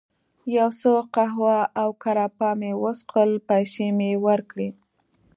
یو 0.57 0.69
څه 0.79 0.91
قهوه 1.15 1.57
او 1.81 1.89
ګراپا 2.03 2.49
مې 2.59 2.71
وڅښل، 2.81 3.31
پیسې 3.49 3.85
مې 3.97 4.07
یې 4.13 4.17
ورکړې. 4.25 4.69